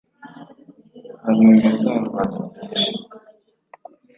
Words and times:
banyunyuza 1.23 1.89
rubanda 2.03 2.37
nyamwinshi 2.41 2.91